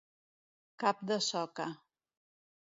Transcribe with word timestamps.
Cap 0.83 1.03
de 1.11 1.19
soca. 1.27 1.69